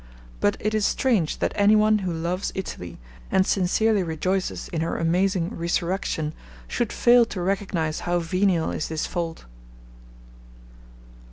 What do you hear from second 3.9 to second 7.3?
rejoices in her amazing resurrection, should fail